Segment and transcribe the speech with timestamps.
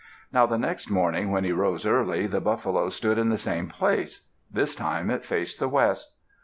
[0.33, 4.21] Now the next morning, when he arose early, the buffalo stood in the same place;
[4.49, 6.15] this time it faced the west.